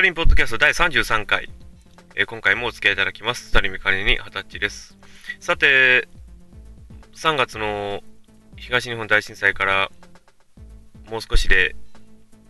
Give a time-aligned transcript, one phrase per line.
[0.00, 1.50] タリンポッドキャスト第33回、
[2.16, 3.50] えー、今回もお付き合いいただきます。
[3.50, 4.96] スタリンメカニに二十歳です。
[5.40, 6.08] さて、
[7.14, 8.00] 3月の
[8.56, 9.90] 東日本大震災から
[11.10, 11.76] もう少しで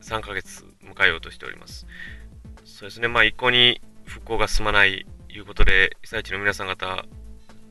[0.00, 1.88] 3ヶ月迎えようとしております。
[2.64, 7.04] そうですね、まあ一向に復興が進まないということで、被災地の皆さん方、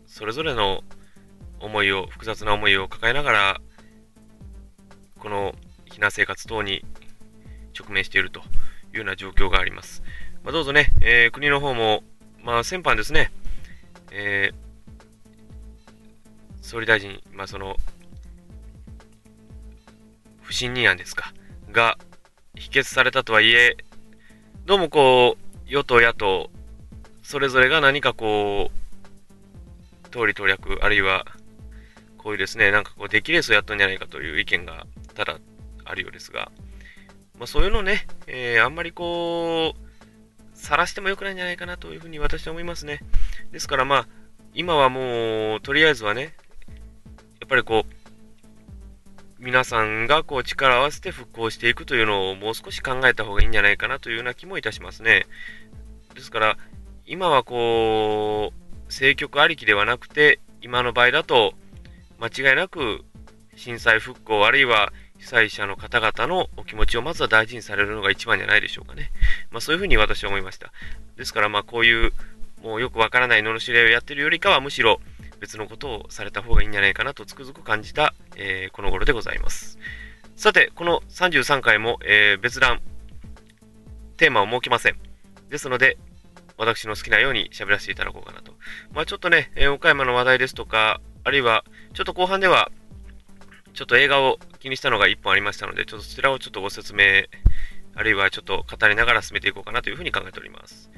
[0.08, 0.84] それぞれの
[1.62, 3.62] 思いを、複雑な思いを抱えながら、
[5.20, 6.84] この避難生活等に
[7.80, 8.42] 直面していると
[9.00, 10.04] いうような状況があります。
[10.44, 12.04] まあ、どうぞね、えー、国の方も、
[12.44, 13.32] まあ、先般ですね、
[14.12, 14.56] えー、
[16.62, 17.78] 総理大臣、まあ、その、
[20.42, 21.34] 不信任案ですか、
[21.72, 21.98] が
[22.56, 23.78] 否決されたとはいえ、
[24.66, 26.50] どうもこう、与党、野党、
[27.24, 31.26] それぞれが何かこう、通り通略、あるいは、
[32.18, 35.40] こういうですね、なんかこう、出来レースをやったんじゃないかという意見がただ
[35.86, 36.52] あるようですが、
[37.40, 39.90] まあ、そういうのね、えー、あんまりこう、
[40.54, 43.00] 晒しても良くないんじゃないかなというふうに私は思いますね。
[43.54, 44.08] ですからまあ、
[44.54, 46.36] 今はもう、とりあえずはね、
[47.40, 47.94] やっぱりこう、
[49.40, 55.26] 皆さんがこう力を合わせて復興していくというのをもう少し考えた方がいいんじゃないかなというような気もいたしますね。
[56.14, 56.58] ですから、
[57.06, 61.54] 今はこう、政局ありきではなくて、今の場合だと、
[62.20, 63.06] 間違いなく
[63.56, 69.12] 震災復興あるいは被災者の方々のお気持ちをまずは大事にされるのが一番じゃないでしょうかね。
[69.52, 70.72] まあ、そういうふうに私は思いました。
[71.18, 72.14] ですから、まあ、こういう、
[72.64, 75.00] もうよくわからない罵り合いをやってるよりかは、むしろ
[75.40, 79.78] 別のことをされた方がいいんじゃないかなとつくづく感じた、えー、この頃でございます。
[80.36, 82.82] さて、この33回も、えー、別段、
[84.18, 84.98] テーマを設けません。
[85.50, 85.98] ですので、
[86.58, 88.54] 私の好きなように喋らせていただこうかなと。
[88.94, 92.72] まあ、ちょっとね、えー、岡山の話題ですとか、あるいは、ちょっと後半では、
[93.80, 97.24] ちょっと映画を気にしたのが1本ありましたので、ちょっとそちらをちょっとご説明、
[97.96, 100.92] あるいはちょっと語りながら進めていこうかなというふうに考えております。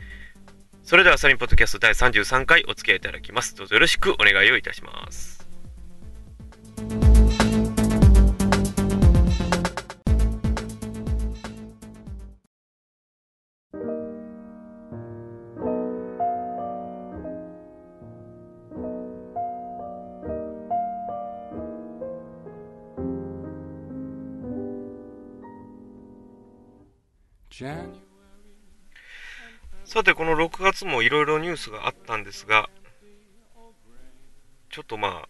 [0.83, 3.53] それではサリンポッドキャスト第33回お付き合いいただきます。
[3.53, 5.40] どうぞよろしくお願いをいたします。
[29.85, 32.69] さて、この6月もいろいろニュースがあったんですが、
[34.69, 35.29] ちょっとまあ、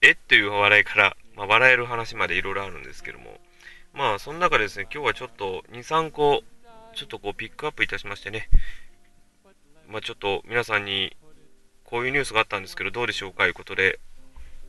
[0.00, 3.38] えっていう笑いから、まあ、笑える話までいろいろあるんですけども、
[3.92, 6.42] まあ、その中でですね、今日はちょっと2、3個、
[6.94, 8.48] ちょっとこうピックアップいたしましてね、
[9.88, 11.16] まあ、ちょっと皆さんに
[11.82, 13.98] こういうニュースがあったんですけど、どうでしょうかということで、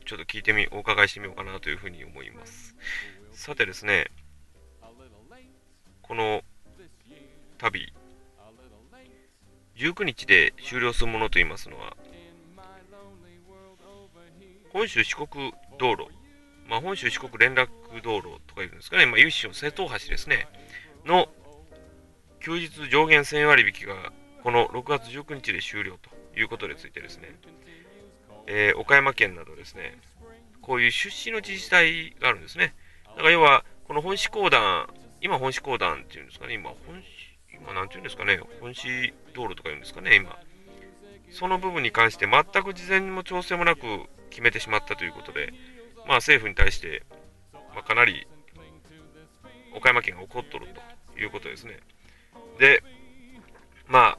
[0.04, 2.74] ちょっと聞いてみ、お伺いしてみようかなというふうに思います。
[3.30, 4.10] さてですね、
[6.02, 6.42] この
[7.62, 7.92] 旅、
[9.76, 11.96] 19日で終了するものと言いますのは、
[14.72, 16.08] 本州四国道路、
[16.68, 17.68] まあ、本州四国連絡
[18.02, 20.48] 道路とか言うんですかね、まあ、有志の瀬戸大橋ですね、
[21.06, 21.28] の
[22.40, 24.12] 休日上限1000割引が
[24.42, 27.38] この6月19日で終了ということについてですね、
[28.48, 30.00] えー、岡山県などですね、
[30.62, 32.74] こういう出資の自治体があるんですね。
[33.04, 34.88] だから要は、この本市公団、
[35.20, 37.00] 今本市公団っていうんですかね、今本
[37.62, 40.38] 市、今なんていうんですかね、本市道路とか言うんですかね、今。
[41.30, 43.80] その部分に関して全く事前にも調整もなく
[44.30, 45.52] 決めてしまったということで、
[46.06, 47.04] まあ政府に対して、
[47.74, 48.26] まあ、かなり
[49.74, 50.66] 岡山県が怒っとる
[51.14, 51.80] ということですね。
[52.58, 52.82] で、
[53.86, 54.18] ま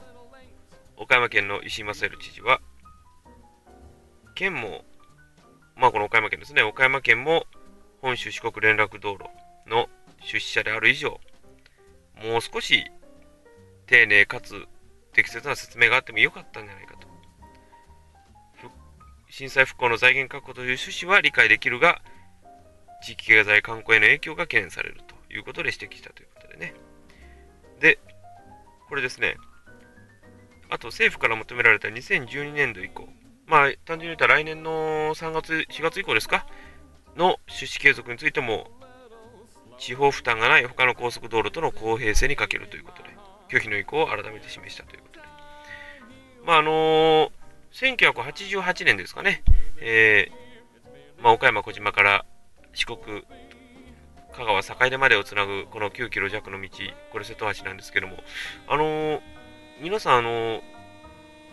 [0.96, 2.60] 岡山県の石井正弘知事は、
[4.34, 4.84] 県も、
[5.76, 7.46] まあこの岡山県ですね、岡山県も
[8.00, 9.24] 本州四国連絡道路
[9.68, 9.88] の
[10.20, 11.20] 出資者である以上、
[12.22, 12.84] もう少し
[13.86, 14.66] 丁寧かつ
[15.12, 17.08] 適切な説明があってもよかったんじゃないかと。
[19.30, 22.00] 震災復興の財源確保という趣旨は理解できるが、
[23.02, 26.74] 地域経済観光への影響が懸念されるということで指摘したということでね。
[27.80, 27.98] で、
[28.88, 29.36] これですね、
[30.70, 33.08] あと政府から求められた2012年度以降、
[33.46, 36.46] まあ単純に言ったら来年の3月、4月以降ですか、
[37.16, 38.70] の出資継続についても、
[39.78, 43.13] 地方負担がない他の高速道路との公平性に欠けるということで、
[43.48, 45.26] 拒否の意向を改めて示したということで。
[46.44, 47.30] まあ、あのー、
[47.72, 49.42] 1988年ですかね、
[49.80, 52.24] えー、まあ、岡山、小島から
[52.72, 53.24] 四国、
[54.32, 56.68] 香川、坂出までをつなぐこの9キロ弱の道、
[57.12, 58.16] これ瀬戸橋なんですけども、
[58.68, 59.20] あのー、
[59.80, 60.60] 皆さん、あのー、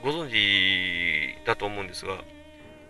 [0.04, 2.24] ご存知だと思うんですが、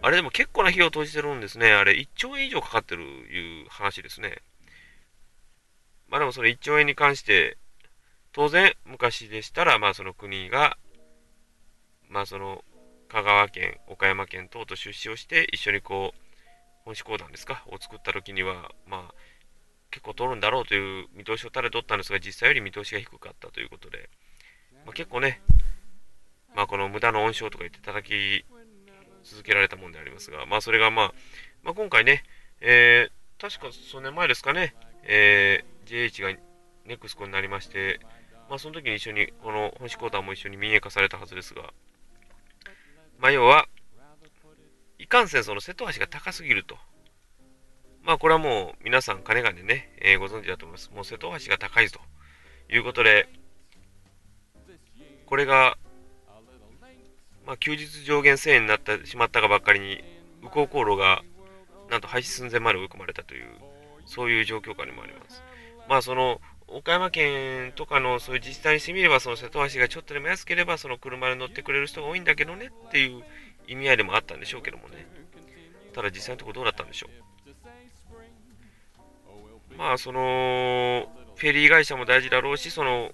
[0.01, 1.73] あれでも結構な費用を投じてるんですね。
[1.73, 4.37] あれ1兆円以上かかってるいう話ですね。
[6.09, 7.57] まあでもその1兆円に関して、
[8.33, 10.77] 当然、昔でしたら、まあ、その国が、
[12.09, 12.63] まあ、その、
[13.09, 16.19] 香川県、岡山県等と出資をして、一緒にこう、
[16.85, 19.13] 本市公団ですか、を作った時には、まあ、
[19.91, 24.09] 結構取るんだろうという見通しを垂れとったんですが、実際より見通しが低かったということで、
[24.85, 25.41] まあ、結構ね、
[26.55, 28.45] まあ、この無駄の温床とか言って叩き
[29.23, 31.13] 続けられたもんでありますが、まあ、それがまあ、
[31.63, 32.23] まあ、今回ね、
[32.61, 34.73] えー、確か数年前ですかね、
[35.03, 36.39] えー、JH が
[36.85, 37.99] ネクスコになりまして、
[38.51, 41.71] まあ、その時に一緒に、この本市コーターも一緒に民営化されたはずですが、
[43.17, 43.65] まあ、要は、
[44.99, 46.77] いかんせんその瀬戸橋が高すぎると。
[48.03, 50.91] まあこれはもう皆さん金がね、えー、ご存知だと思います。
[50.93, 52.01] もう瀬戸橋が高いと
[52.69, 53.29] いうことで、
[55.27, 55.77] これが、
[57.47, 60.03] まあ休日上限1000円になってしまったがばっかりに、
[60.41, 61.23] 右航航路が
[61.89, 63.47] なんと廃止寸前まで追い込まれたという、
[64.05, 65.41] そういう状況下にもあります。
[65.87, 66.41] まあその、
[66.73, 73.23] 岡山県とかのそういう自治体にしてみれば、その瀬戸橋がちょっとでも安ければ、その車に乗ってくれる人が多いんだけどねっていう
[73.67, 75.05] 意味合いでもあったんでしょうけどもね。
[75.93, 77.09] ただ実際のところどうだったんでしょう。
[79.77, 83.11] まあ、その、フェリー会社も大事だろうし、その、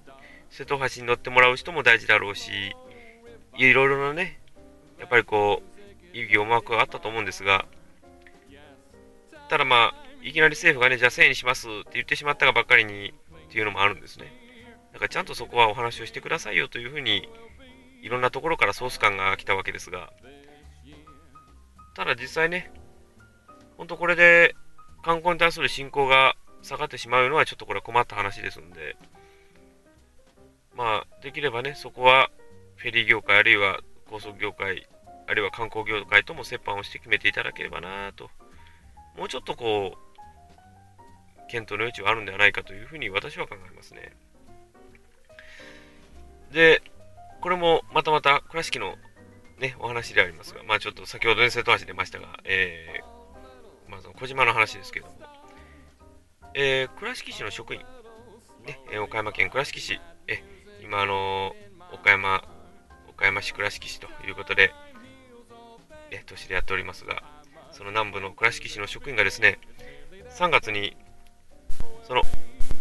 [0.49, 2.51] 瀬戸橋に乗ってもらう人も大事だろうし、
[3.57, 4.39] いろいろなね、
[4.99, 5.61] やっぱりこ
[6.13, 7.65] う、意義思惑があったと思うんですが、
[9.49, 13.13] ただまあ、いきなり政府がね、じゃあ1000円にしますって言ってしまったがばっかりに
[13.47, 14.31] っていうのもあるんですね。
[14.93, 17.27] だからちゃんとそこはお話をしてくださいよというふうに、
[18.01, 20.11] いろんなところからソース感が来たわけですが、
[21.95, 22.71] ただ実際ね、
[23.77, 24.55] ほんとこれで
[25.03, 28.97] 観光に対する信仰が下がってしまうのはちょっとこれは困った話ですんで、
[30.75, 32.29] まあ、できればね、そこは
[32.75, 33.79] フェリー業界、あるいは
[34.09, 34.87] 高速業界、
[35.27, 38.29] あるいは観光業界とも折半をして決めていただければなと、
[39.17, 40.06] もうちょっとこう、
[41.47, 44.15] 検討の余地はあるんではないかというふうに私は考えますね。
[46.51, 46.81] で、
[47.41, 48.95] これもまたまた倉敷の
[49.59, 55.13] ね、お話でありますが、まあちょっと先ほどね、瀬戸橋出ましたが、えー、まあその小島の話ですけども、
[56.53, 57.81] えー、倉敷市の職員、
[58.65, 60.43] ね、え岡山県倉敷市、え
[60.83, 61.55] 今、あの
[61.91, 62.43] 岡山、
[63.09, 64.73] 岡山市倉敷市ということで、
[66.11, 67.23] え都市でやっておりますが、
[67.71, 69.59] その南部の倉敷市の職員がですね、
[70.29, 70.95] 3月に、
[72.07, 72.21] その、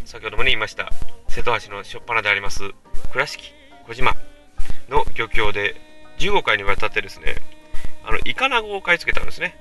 [0.05, 0.89] 先ほどもね言いました、
[1.29, 2.71] 瀬戸橋の初っ端であります、
[3.11, 3.53] 倉敷、
[3.89, 4.15] 小島
[4.89, 5.75] の漁協で
[6.21, 7.35] 15回にわたってですね、
[8.05, 9.59] あの、イカナゴを買い付けたんですね。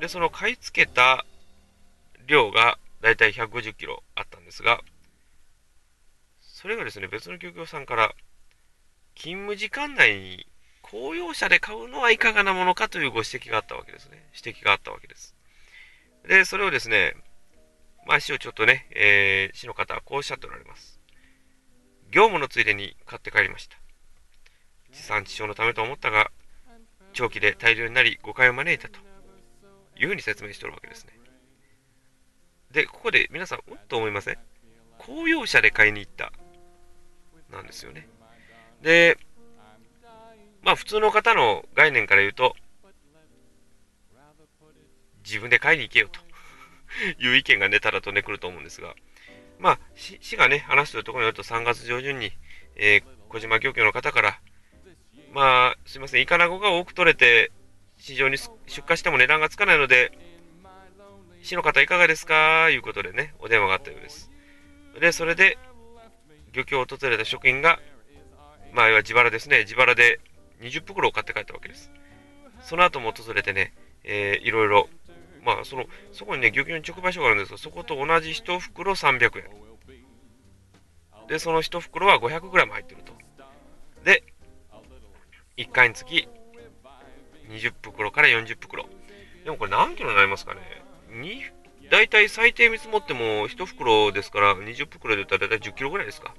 [0.00, 1.26] で、その買い付けた
[2.26, 4.80] 量がだいたい150キロあったんですが、
[6.40, 8.14] それがですね、別の漁協さんから、
[9.14, 10.46] 勤務時間内に
[10.80, 14.24] 公用車で買うのはいかがなものかというご指摘があったわけですね。
[14.34, 15.34] 指摘があったわけです。
[16.26, 17.14] で、それをですね、
[18.08, 20.98] まあ、市をちょっとね、えー、市の方はこうおっしゃっておられます。
[22.10, 23.76] 業務のついでに買って帰りました。
[24.92, 26.30] 地産地消のためと思ったが、
[27.12, 28.98] 長期で大量になり誤解を招いたと
[29.98, 31.12] いうふうに説明しておるわけですね。
[32.70, 34.38] で、ここで皆さん、うんと思いません？
[34.96, 36.32] 公用車で買いに行った。
[37.52, 38.08] なんですよね。
[38.80, 39.18] で、
[40.62, 42.56] まあ普通の方の概念から言うと、
[45.22, 46.20] 自分で買いに行けよと
[47.18, 48.94] いう意見が出たらとね、来ると思うんですが、
[49.58, 52.32] まあ、市がね、話しているところによると3月上旬に、
[52.76, 54.40] えー、小島漁協の方から、
[55.32, 57.50] まあ、すいません、イカナゴが多く取れて、
[57.98, 58.50] 市場に出
[58.88, 60.12] 荷しても値段がつかないので、
[61.42, 62.70] 市の方いかがですか？
[62.70, 64.30] いうことでね、お電話があったようです。
[65.00, 65.58] で、それで、
[66.52, 67.78] 漁協を訪れた職員が、
[68.72, 70.20] まあ、要は自腹ですね、自腹で
[70.60, 71.90] 20袋を買って帰ったわけです。
[72.62, 73.72] その後も訪れてね、
[74.04, 74.88] えー、いろいろ、
[75.44, 79.68] まあ、その、そこにね、漁協に直売所があるんですが、そこと同じ1袋300円。
[81.28, 83.12] で、その1袋は 500g 入ってると。
[84.04, 84.22] で、
[85.56, 86.28] 1回につき
[87.48, 88.86] 20袋から40袋。
[89.44, 90.60] でもこれ何キロになりますかね
[91.10, 91.42] に
[91.90, 96.34] 大体最低見積もっても1袋ですから20袋で言ったら大体10キロぐらいですか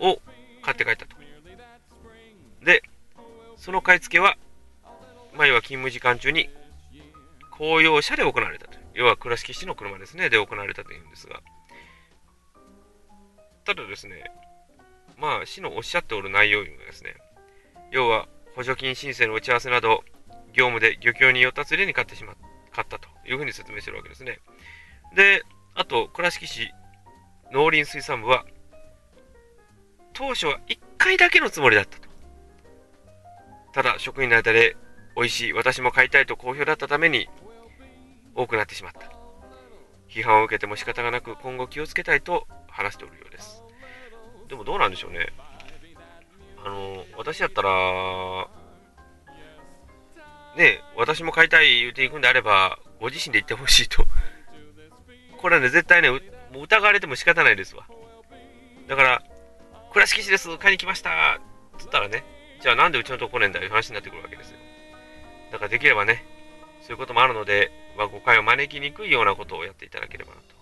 [0.00, 0.18] を
[0.62, 1.16] 買って帰ったと。
[2.64, 2.82] で、
[3.56, 4.36] その買い付けは、
[5.34, 6.48] まあ、要は勤務時間中に
[7.56, 8.78] 公用車で行われたと。
[8.94, 11.40] 要は倉敷市の車ですね、で行われたというんですが、
[13.64, 14.30] ただですね、
[15.16, 17.14] まあ、市のおっしゃっておる内容がですね、
[17.90, 20.04] 要は補助金申請の打ち合わせなど、
[20.52, 22.36] 業務で漁協に寄ったつれに買ってしまっ。
[22.74, 24.40] 買ったというふうに説明してるわけですね。
[25.14, 25.44] で、
[25.74, 26.72] あと、倉敷市
[27.52, 28.44] 農林水産部は、
[30.12, 32.08] 当初は1回だけのつもりだったと。
[33.72, 34.76] ただ、職員の間で、
[35.16, 37.28] 美味しい、私も買いたいと好評だったために、
[38.34, 39.10] 多くなってしまった。
[40.08, 43.62] 批判を受けても仕方がなく、今後気をつけたいと話しておるようです。
[44.48, 45.32] でもどうなんでしょうね。
[46.64, 48.48] あの、私やったら、
[50.56, 54.04] ね、私も買いたい言うていくんであれば、ご自身で言ってほしいと。
[55.38, 56.18] これはね、絶対ね、も
[56.60, 57.86] う疑われても仕方ないですわ。
[58.86, 59.22] だから、
[59.92, 61.40] 倉敷市です、買いに来ました
[61.78, 62.24] つったらね、
[62.60, 64.58] じゃあなんでうちのとこ来ねえんだいう話になってくるわけですよ。
[65.52, 66.24] だからできればね、
[66.86, 70.54] そういうこともあるので、まあ、誤解を招きにくいようなことをやっていただければなと。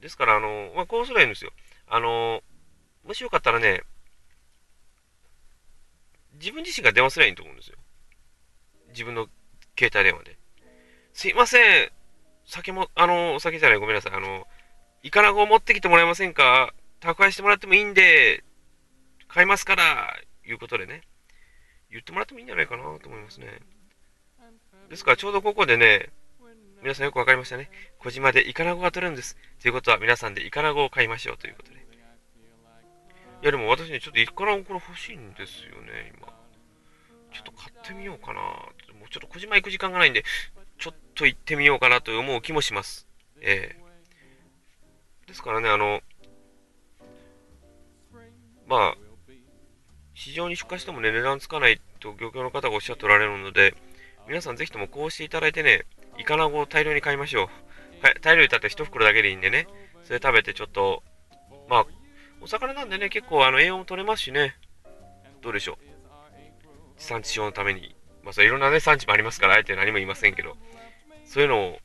[0.00, 1.52] ですから、あの、まあ、こうすればいいんですよ。
[1.86, 2.42] あの、
[3.06, 3.82] もしよかったらね、
[6.34, 7.76] 自分自身が電話すればいいと思うんですよ。
[8.88, 9.28] 自分の
[9.78, 10.36] 携帯電話で。
[11.12, 11.92] すいません。
[12.46, 14.12] 酒も、あの、お酒じゃない、ごめんなさい。
[14.14, 14.48] あの、
[15.02, 16.74] イカナゴを持ってきてもらえませんか？
[16.98, 18.42] 宅配してもらってもいいんで、
[19.28, 21.02] 買いますから、いうことでね。
[21.90, 23.60] 言ってもらってもいいんじゃないかなと思いますね。
[24.90, 26.10] ですから、ちょうどここでね、
[26.82, 27.70] 皆さんよくわかりましたね。
[28.00, 29.38] 小島でイカナゴが取れるんです。
[29.62, 31.76] ということは、皆さんでイカナゴを買いましょうということで。
[31.76, 36.26] いや、でも私ね、ちょっとイカナゴこれ欲しいんですよね、今。
[37.32, 38.40] ちょっと買ってみようかな。
[38.40, 40.24] もうちょっと小島行く時間がないんで、
[40.78, 43.06] ちょっと行ってみようかなと思う気もします。
[43.40, 46.00] えー、ですからね、あの、
[48.66, 48.96] まあ、
[50.14, 53.74] 市場に出荷してもね、値段つかないと漁協の方がおっしゃっておられるので、
[54.30, 57.48] 皆さんぜひともこうしていただいてね、イカナゴを大量に買いましょう。
[58.22, 59.66] 大量にたって1袋だけでいいんでね、
[60.04, 61.02] それ食べてちょっと、
[61.68, 61.86] まあ、
[62.40, 64.54] お魚なんでね、結構あの栄養も取れますしね、
[65.42, 65.76] どうでしょう。
[66.96, 70.56] 地産地消のために、まあ、それいろんなね、産地もありますから、あえて何も言いませんけど、
[71.24, 71.78] そういうのを、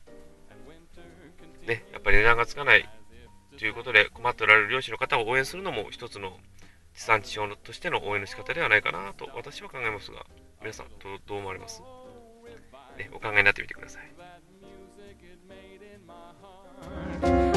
[1.66, 2.88] ね、やっぱり値段がつかない。
[3.58, 6.38] ということで困っておられる漁師の方を応援するのも一つの
[6.94, 10.24] 地産地消としての応援の仕方ではないかなと私は考えますが、
[10.60, 10.86] 皆さん
[11.26, 11.82] どう思われます、
[13.26, 14.02] 考えになってみてください。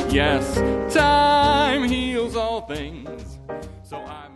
[0.10, 0.56] Yes,
[0.92, 3.40] time heals all things,
[3.84, 4.30] so I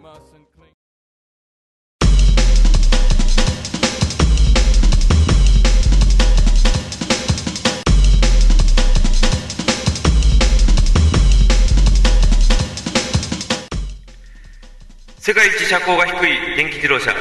[15.19, 17.15] 世界一車高が低い電気自動車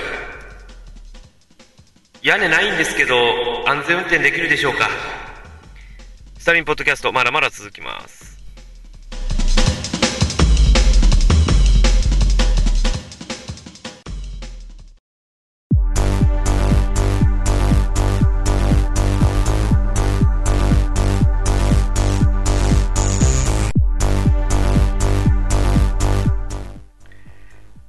[2.24, 3.16] 屋根ないんですけど
[3.68, 4.88] 安全運転できるでしょうか？
[6.38, 8.38] スタリンポッドキャストまだまだ続きます。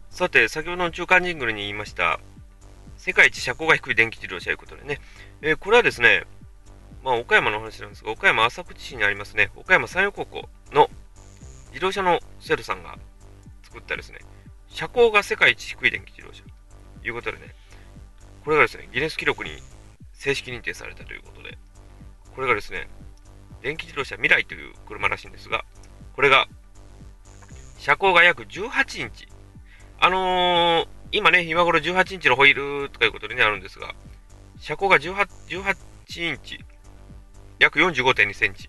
[0.09, 2.19] さて、先ほどの中間ジングルに言いました、
[3.03, 5.01] 世界一車高が低い電気自動車ということでね、
[5.41, 6.23] えー、これはですね、
[7.03, 10.89] まあ、岡山の話なんですが、岡山浅口市にありますね、岡山山陽高校の
[11.71, 12.97] 自動車のセルさんが
[13.61, 14.19] 作ったですね、
[14.69, 16.43] 車高が世界一低い電気自動車
[17.01, 17.53] ということでね、
[18.45, 19.49] これがですね、ギネス記録に
[20.13, 21.57] 正式認定されたということで、
[22.33, 22.87] これがですね、
[23.61, 25.65] 電気自動車未来という車らしいんですが、
[26.15, 26.47] これが
[27.79, 29.27] 車高が約18インチ、
[29.99, 33.93] あのー、今ね、今頃18インチのホイールとかいうことでね、あるんですが、
[34.59, 36.59] 車高が 18, 18インチ、
[37.59, 38.67] 約45.2センチ。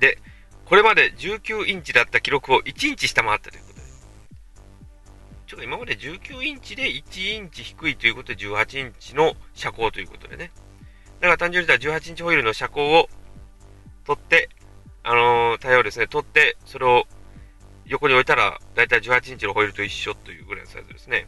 [0.00, 0.18] で、
[0.64, 3.80] これまで19インチだった記録を1インチ下回ったということで。
[5.46, 10.50] ちょっと今まで19インチで1インチ低いということで18インチの車高ということでね。
[11.20, 13.08] だから単純に言ったら18インチホイールの車高を
[14.04, 14.48] 取って、
[15.04, 17.04] あのー、対応ですね、取って、それを
[17.90, 21.26] 横に置いたら、だいたい18インチのホイールと一緒というぐらいのサイズですね。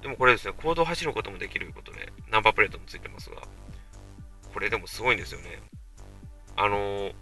[0.00, 3.42] でもこれですね、公道を走ることもできることで、ナンバープレートもついてますが、
[4.54, 5.60] これでもすごいんですよね。
[6.54, 7.14] あのー、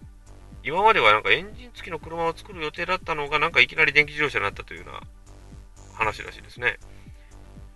[0.61, 5.01] 今まではなんかエンジン付きの車を作る予定だったのが、なんかいきなり電気自動車になったというような
[5.95, 6.77] 話らしいですね。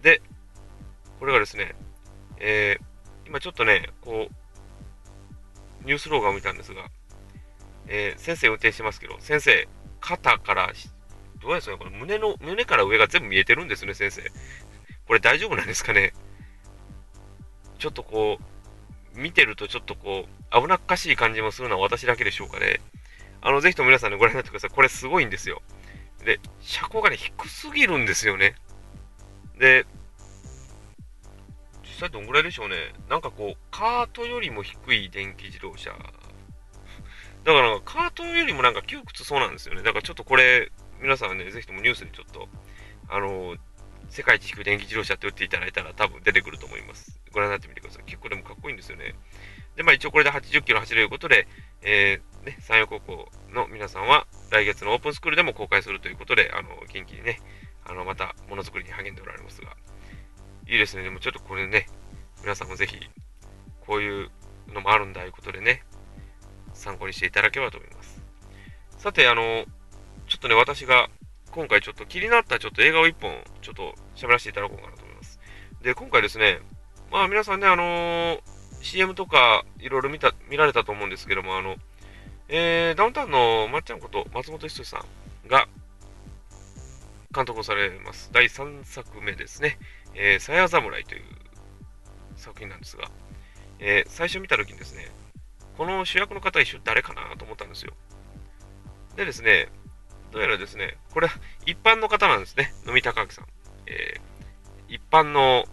[0.04, 0.22] で、
[1.20, 1.74] これがですね、
[2.38, 6.86] えー、今ちょっとね、こう、ニュースローガンを見たんですが、
[7.88, 9.68] えー、先生運転してますけど、先生、
[10.02, 10.74] 肩から、
[11.42, 14.24] どうですかね、この胸の、胸から上が全部見えてるんですね、先生。
[15.08, 16.14] これ大丈夫なんですかね？
[17.80, 18.38] ちょっとこ
[19.16, 22.80] う、見てるとちょっとこう、危なっかしい感じもするのは私だけでしょうかね。
[23.42, 24.70] あの、ぜひとも皆さんね、ご覧になってください。
[24.70, 25.62] これすごいんですよ。
[26.24, 28.56] で、車高がね、低すぎるんですよね。
[29.58, 29.86] で、
[31.84, 32.94] 実際どんぐらいでしょうね。
[33.10, 35.92] なんかこう、カートよりも低い電気自動車
[37.44, 39.82] だから、カートよりもなんか窮屈そうなんですよね。
[39.82, 40.72] だからちょっとこれ、
[41.02, 42.48] 皆さんね、ぜひともニュースにちょっと、
[43.10, 43.56] あの、
[44.10, 47.20] 世界一低い電気自動車って打っていただいたら多分出てくると思います。
[47.32, 48.04] ご覧になってみてください。
[48.06, 49.16] 結構でもかっこいいんですよね。
[49.76, 51.48] で、まあ一応これで80キロ走れることで、
[51.82, 57.40] えーね、山陽高校の皆さんは来月のオープンスクールでも公開するということで、あの、元気にね、
[57.86, 59.76] あの、またものづくりに励んでおられますが、
[60.68, 61.04] いいですね。
[61.04, 61.88] でもちょっとこれね、
[62.42, 62.98] 皆さんもぜひ、
[63.86, 64.30] こういう
[64.74, 65.84] のもあるんだということでね、
[66.82, 68.22] 参考にしていただければと思います。
[68.98, 69.66] さて、あの、
[70.28, 71.10] ちょっとね、私が
[71.52, 75.40] 今回ちょっと気になったちょっと映画を1本、ちょっと喋らせていただこうかなと思います。
[75.82, 76.60] で、今回ですね、
[77.12, 78.42] まあ皆さんね、あのー、
[78.82, 81.76] CM とかいろいろ見た、見られたと思うんですけども、あの、
[82.48, 85.04] えー、ダウンタウンのまっちゃんこと松本人志さ
[85.46, 85.68] んが
[87.34, 88.30] 監督をされます。
[88.34, 89.78] 第3作目ですね。
[90.16, 91.24] えー、さや侍という
[92.36, 93.10] 作品なんですが、
[93.80, 95.10] えー、最初見た時にですね、
[95.82, 97.94] この主役の方一緒誰かなと思ったんですよ。
[99.16, 99.68] でですね、
[100.30, 101.34] どうやらですね、これは
[101.66, 102.72] 一般の方なんですね。
[102.86, 103.46] 野見隆明さん。
[103.88, 105.66] えー、一般の、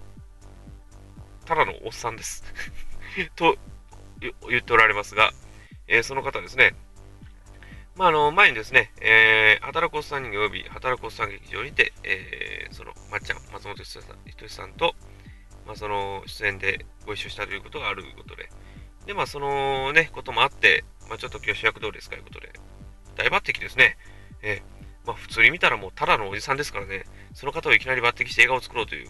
[1.44, 2.42] ただのおっさんです
[3.36, 3.58] と
[4.48, 5.34] 言っておられますが、
[5.88, 6.74] えー、その方ですね、
[7.94, 14.94] まあ、あの前にですね、えー、働くおっさん人形及び働くおっさん劇場にて、えー、そのまっちゃん、松本人志さんと、
[15.66, 18.48] まあ、その出演でご一緒したということがあることで、
[19.08, 22.52] で、まあ、そのね、こともあって、まあ、ちょっと今日主役どうですかということで、
[23.16, 23.96] 大抜擢ですね。
[24.42, 29.08] えー、まあ、普通に見たらもうただのおじさんですからね、その方をいきなり抜擢して映画を作ろうという、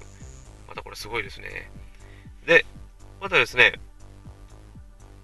[0.68, 1.72] またこれすごいですね。
[2.46, 2.64] で、
[3.20, 3.80] またですね、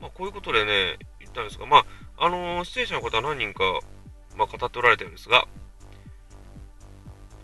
[0.01, 1.85] まあ、こういうことでね、言ったんですが、ま
[2.17, 3.79] あ、あのー、出演者の方は何人か、
[4.37, 5.47] まあ、語っておられてるんですが、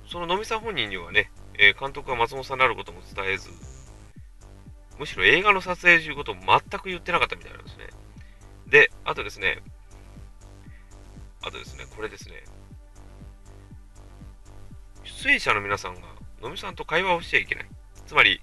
[0.09, 3.51] その野見さん本人にはね、えー、監督が松本さんであることも伝えず、
[5.00, 7.88] むしろ映画の撮影ということを全く言ってなかったみたいなんですね。
[8.66, 9.62] で、あとですね、
[11.42, 12.45] あとですね、これですね、
[15.04, 16.02] 出演者の皆さんが
[16.42, 17.66] 野見さんと会話をしちゃいけない。
[18.07, 18.42] つまり、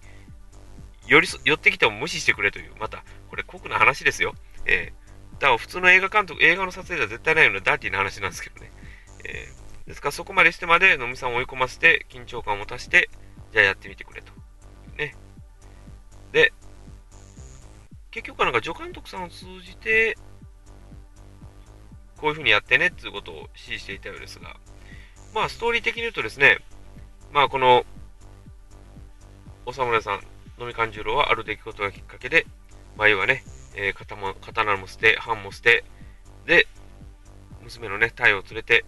[1.06, 4.34] 寄り寄ってきても無視してくれという、また、これ酷な話ですよ。
[4.66, 5.08] えー
[5.40, 8.72] だから普通の映画監督、映画の撮影では絶対ないようなダーティーな話なんですけどね。
[9.24, 13.10] えー、ですからそこまでしてまで野見さんを追い込ませて、緊張感を持たせて、
[13.52, 14.32] じゃあやってみてくれと。
[16.32, 16.54] で、
[18.12, 20.18] 結局はなんか助監督さんを通じて、
[22.18, 24.58] こういう風にやってねっていうことを指示していたようですが、
[25.34, 26.60] まあストーリー的に言うとですね、
[27.32, 27.86] まあこの、
[29.66, 30.22] お侍さん、
[30.58, 32.46] 野見勘十郎はある出来事がきっかけで、
[32.98, 33.44] 前はね、
[33.76, 35.84] えー、刀も刀も捨て、藩も捨て、
[36.48, 36.68] で、
[37.62, 38.86] 娘のね、太陽を連れて、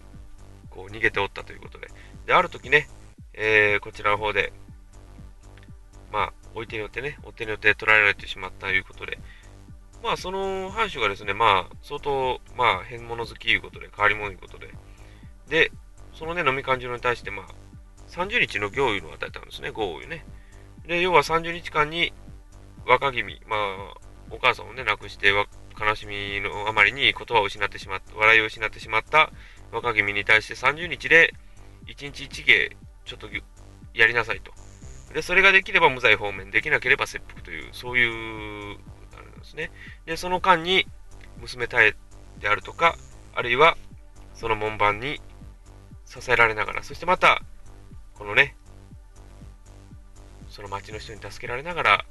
[0.70, 1.88] こう逃げておったということで、
[2.26, 2.88] で、ある時ね、
[3.34, 4.52] えー、こちらの方で、
[6.54, 9.18] まあ、置いてによってね、追っ手によって捕らえられてしまったということで、
[10.02, 14.72] まあ、その藩主がですね、まあ、相当、まあ、変物好きいうことで、変わり者いうことで、
[15.48, 15.72] で、
[16.14, 17.46] そのね、飲み感じのに対して、まあ、
[18.08, 20.24] 30日の行為を与えたんですね、豪雨ね。
[20.86, 22.12] で、要は30日間に
[22.86, 23.94] 若君、まあ、
[24.30, 25.32] お母さんをね、亡くして
[25.80, 29.30] 悲しみのあまりに言葉を失ってしまった、笑いを失ってしまった
[29.72, 31.34] 若君に対して30日で
[31.86, 33.28] 1日1芸ちょっと
[33.94, 34.52] やりなさいと。
[35.12, 38.78] で、それができれば無罪方面、できなければ切腹という、そういう、
[39.16, 39.70] あれなんですね。
[40.06, 40.86] で、その間に
[41.40, 41.96] 娘たえ
[42.38, 42.96] であるとか、
[43.34, 43.76] あるいは
[44.34, 45.20] その門番に
[46.06, 47.42] 支えられながら、そしてまた、
[48.14, 48.56] このね、
[50.48, 52.04] その町の人に助けられながら、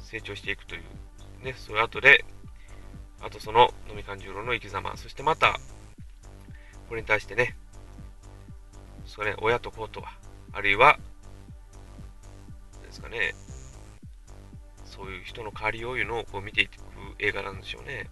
[0.00, 2.24] 成長していくという、ね、そういう後で、
[3.20, 5.58] あとその飲み勘十郎の生き様、そしてまた、
[6.88, 7.56] これに対してね、
[9.04, 10.12] それ、親と子とは、
[10.52, 10.98] あるいは、
[13.08, 13.34] ね、
[14.84, 16.72] そういう人の代わりをいうのをこう見ていく
[17.18, 18.08] 映画なんでしょうね。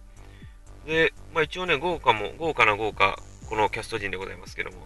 [0.85, 4.77] で、まあ一応ね、豪華も、豪華な豪華、このキャスト陣でございますけども、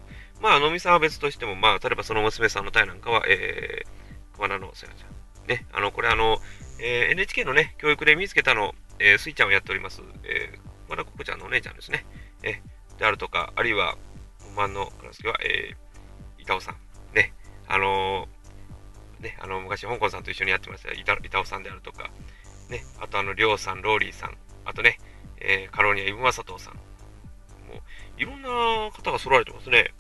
[0.42, 5.48] まあ、野見さんは別としても、まあ、例えばその娘さんの体なんかは、えー、熊田のせやちゃん。
[5.48, 6.40] ね、あの、これあの、
[6.80, 12.06] えー、NHK のね、教育で見つけたの、えー、スイちゃんをやっております、えー、和田ココちゃんのお姉ちゃんですね。
[12.44, 13.98] えー、であるとか、あるいは、
[14.40, 16.76] 本番のクラスは、えー、板尾さん。
[17.16, 17.34] ね、
[17.68, 18.28] あのー、
[19.22, 22.10] ね、あの、昔、香港さんと一緒にやってました板尾さんであるとか、
[22.70, 24.98] ね、あとあの、りょうさん、ローリーさん、あとね、
[25.40, 26.74] えー、カロニア・イブマサトウさん。
[26.74, 26.80] も
[28.18, 28.50] う、いろんな
[28.92, 29.94] 方が揃われてますね。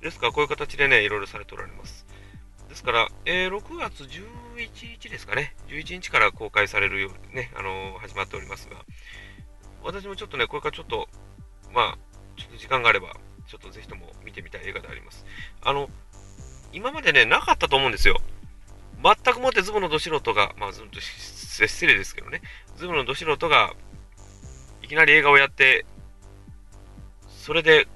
[0.00, 2.06] ですから、こういう形でね、いろいろされておられます。
[2.68, 8.84] ですから、えー、6月11日ですかね、11日から公開されるようにね、あのー、始まっておりますが、
[9.82, 11.08] 私もちょっとね、これからちょっと、
[11.72, 11.98] まあ、
[12.36, 13.14] ちょっと時間があれば、
[13.46, 15.24] ちょっとぜひとも見てみたい映画であります。
[15.62, 15.88] あの、
[16.72, 18.20] 今までね、なかったと思うんですよ。
[19.06, 22.42] 全くもってズボンのど素人が、まあ、ずっと失礼ですけどね、
[22.76, 23.72] ズボンのど素人が、
[24.82, 25.86] いきなり映画をやって、
[27.28, 27.86] それで、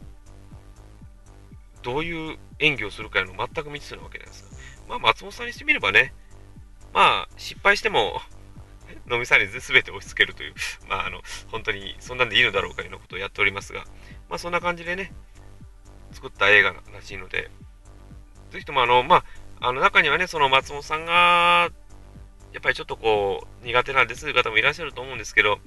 [1.83, 4.45] どういう演技をするかいうの全く未知数なわけです
[4.87, 6.13] まあ、松本さんにしてみればね、
[6.93, 8.21] まあ、失敗しても
[9.11, 10.55] 飲みさんに全て押し付けるという、
[10.89, 13.85] まあ、あの、本当にそんなんでいいのだろうかいうようなことをやっておりますが、
[14.29, 15.13] まあ、そんな感じでね、
[16.13, 17.51] 作った映画らしいので、
[18.51, 19.25] ぜひともあの、まあ、
[19.61, 21.71] あの中にはね、その松本さんが、
[22.53, 25.59] やっぱりちょっとこう、苦手なんですという方もいらっしゃると思うんですけど、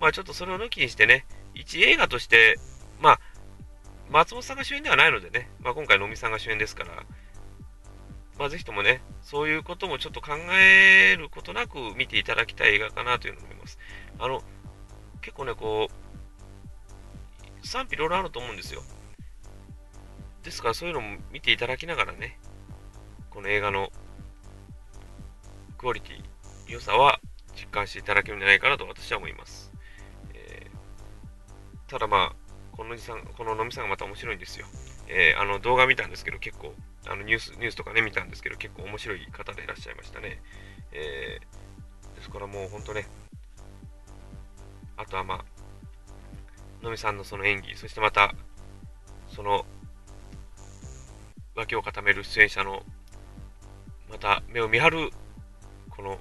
[0.00, 2.58] まあちょっとそれを抜きにしてね、一映画として、
[3.00, 3.20] まあ、
[4.08, 7.02] 松本さんが主演ではないのでね、まあ今回、のみさんが主演ですから、
[8.38, 13.78] まあぜひともね、そういうこともちょっと考えることなく見ていただきたい映画かなというのを思います。
[14.20, 14.42] あの、
[15.22, 18.82] 結構ね、こう、賛否いろいろあると思うんですよ。
[20.42, 22.38] ですからそういうのも見ていただきながらね、
[23.30, 23.90] この映画の
[25.78, 27.20] クオリティ、良さは
[27.54, 29.72] 実感していただけるんじゃないかなと私は思います。
[30.34, 32.36] えー、ただまあ、
[32.76, 34.66] このじさん、こののみさんがまた面白いんですよ。
[35.08, 36.74] えー、あの動画見たんですけど、結構、
[37.06, 40.42] あのニュース、ニュースとかね、見たんですけど、結構面白い方でいらっしゃいましたね。
[40.92, 43.06] えー、ですからもう本当ね、
[44.96, 45.44] あとはまあ、
[46.82, 48.34] のみさんのその演技、そしてまた、
[49.28, 49.64] その
[51.54, 52.82] 脇を固める出演者の
[54.10, 55.10] また目を見張る
[55.90, 56.18] この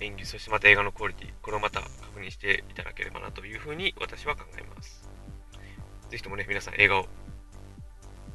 [0.00, 5.08] 演技そしてまた映画のクオリティこれをまた確認していただければなというふうに私は考えます。
[6.10, 7.06] ぜひともね皆さん映画を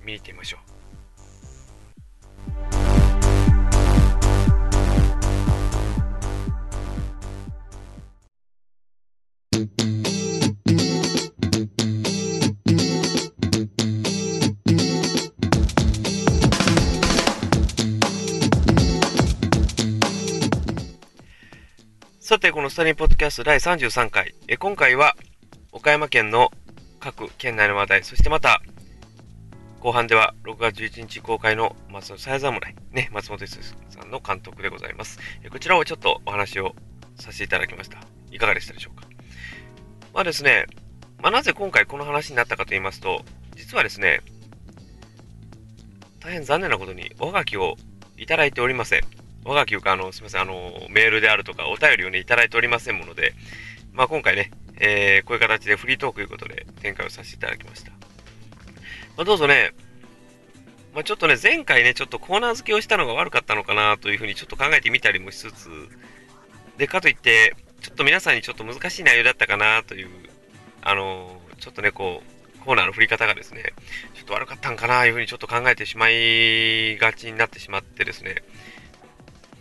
[0.03, 0.70] 見に行ってみましょう。
[22.31, 25.17] さて、このスタリンポッドキャスト第33回、え今回は
[25.73, 26.49] 岡山県の
[27.01, 28.61] 各県内の話題、そしてまた
[29.81, 35.19] 後半では6月11日公開の松本さや侍、ね、松本哲さんの監督でございます。
[35.51, 36.73] こちらをちょっとお話を
[37.17, 37.97] させていただきました。
[38.31, 39.05] いかがでしたでしょうか？
[40.13, 40.67] まあですね、
[41.21, 43.25] まあ、なぜ今回この話になったかと言いますと、
[43.57, 44.21] 実はですね、
[46.21, 47.75] 大変残念なことにおはがきを
[48.15, 49.20] いただいておりません。
[49.43, 53.33] 我が休暇、あの、すみません、あの、メールであるとか、お便りをね、いただいておりませんもので、
[53.93, 57.91] まあ、今回ね、えー、こういう形でフリートークということで展開をさせていただきました。
[57.91, 57.97] ま
[59.19, 59.73] あ、どうぞね、
[60.93, 65.69] まあ、ちょっとね、前回ね、ちょっとコーナー付けをしたのが悪かったのかなというふうにちょっと考えてみたりもしつつ、
[66.77, 70.09] で、かといって、ちょっと皆さんにちょっと難しい内容だったかなという、
[70.83, 73.73] あのちょっとね、こう、コーナーの振り方がですね、
[74.13, 78.43] ちょっと悪かったんかなというふうにちょっと考えてしまいがちになってしまってですね、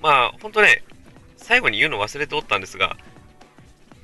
[0.01, 0.83] まあ、ほんとね、
[1.37, 2.97] 最後に言うの忘れておったんですが、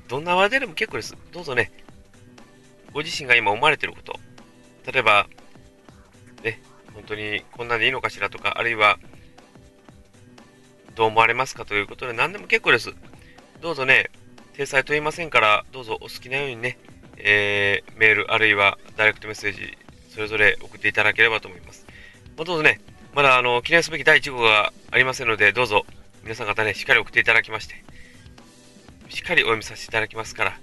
[0.07, 1.15] どんな話題でも結構です。
[1.31, 1.71] どうぞね、
[2.93, 4.19] ご自身が今思われていること、
[4.91, 5.27] 例えば、
[6.43, 6.61] ね、
[6.93, 8.99] 本当にこんなんでいいのかしらとか、あるいは、
[10.95, 12.93] どう思われますかということで何でも結構です。
[13.61, 14.09] どうぞね、
[14.55, 16.77] 体裁問いませんから、どうぞお好きなようにね、
[17.17, 19.77] えー、メールあるいはダイレクトメッセージ、
[20.09, 21.85] それぞれ送っていただければと思います。
[22.35, 22.79] まあ、どうぞね、
[23.17, 25.87] まだあの記念すべき第1号がありませんので、どうぞ
[26.21, 27.83] 皆さん方ね、しっかり送っていただきまして、
[29.09, 30.59] しっかりお読みさせていただきますから、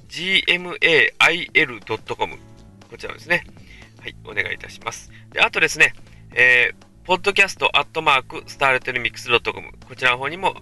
[0.09, 2.35] gmail.com
[2.89, 3.43] こちらですね。
[4.01, 5.11] はい、お願いいたします。
[5.31, 5.93] で、あとですね、
[6.33, 10.55] えー、podcast アットマークスターレットミックス .com こちらの方にも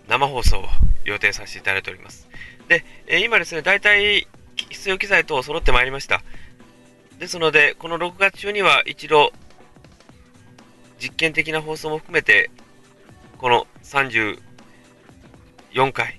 [0.08, 0.64] 生放送を
[1.04, 2.26] 予定させていただいております。
[2.68, 4.26] で、え、今ですね、大体
[4.70, 6.22] 必要機材等揃ってまいりました。
[7.18, 9.34] ですので、この6月中には一度
[11.04, 12.50] 実験的な放送も含めて、
[13.36, 14.40] この34
[15.92, 16.18] 回、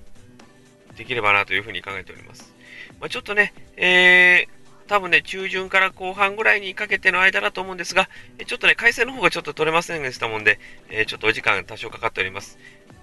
[0.96, 2.54] できればなというふうに考えております。
[3.00, 8.10] まあ、ちょっとね、えー、多分ね、中旬から後半ぐらいにかけての間だと思うんですが、
[8.46, 12.60] ちょっとね、回線の方がちょっと取れませんでしたもんで、えー、ちょっとお時間多少かかっております。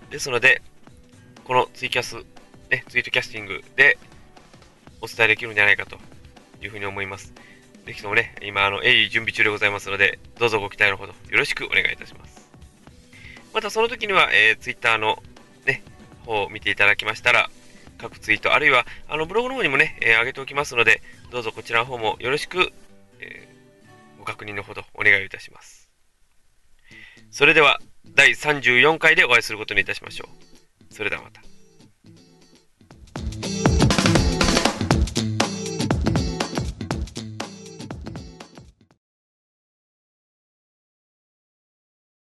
[0.08, 0.62] ですので、
[1.42, 2.16] このツイキャス
[2.70, 3.98] ね、ツイートキャスティングで
[5.00, 5.98] お伝えできるんじゃないかと
[6.62, 7.34] いうふうに思います。
[7.86, 12.48] ぜひともね、今、あの、鋭意準備中でございますので、どうぞご期待のほどよろしくお願いいたします。
[13.52, 15.22] またその時には、えー、Twitter の
[15.66, 15.82] ね、
[16.24, 17.50] 方を見ていただきましたら、
[17.98, 22.72] 各ツイート、あるいは、あの、ブログの方にもね、えー、上げておきますので、どうぞこちらの方もよろしく、
[23.20, 25.90] えー、ご確認のほどお願いいたします。
[27.30, 27.80] それでは、
[28.14, 30.28] 第34回でお会いすることにいたしましょ
[30.90, 30.94] う。
[30.94, 31.51] それではまた。